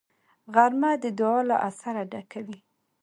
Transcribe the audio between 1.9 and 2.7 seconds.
ډکه وي